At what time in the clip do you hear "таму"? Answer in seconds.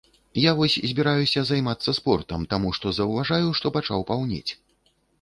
2.57-2.75